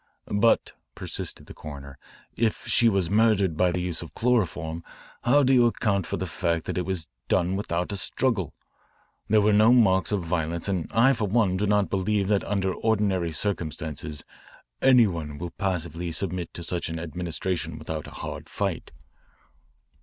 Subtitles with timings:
[0.31, 1.99] "But," persisted the coroner,
[2.35, 4.83] "if she was murdered by the use of chloroform,
[5.25, 8.55] how do you account for the fact that it was done without a struggle?
[9.29, 12.73] There were no marks of violence and I, for one, do not believe that under
[12.73, 14.25] ordinary circumstances
[14.81, 18.89] any one will passively submit to such an administration without a hard fight."